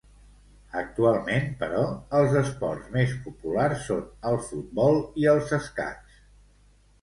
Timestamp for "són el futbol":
3.91-4.99